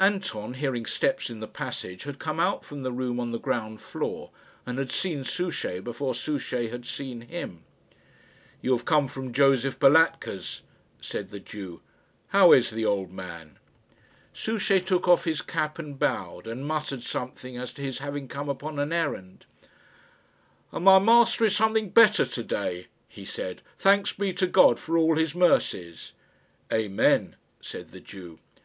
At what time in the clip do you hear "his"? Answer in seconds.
15.22-15.40, 17.82-18.00, 25.14-25.32